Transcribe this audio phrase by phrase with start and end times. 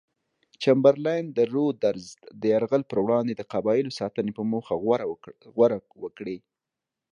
[0.61, 2.03] چمبرلاین د رودز
[2.41, 4.73] د یرغل پر وړاندې د قبایلو ساتنې په موخه
[5.55, 6.37] غور وکړي.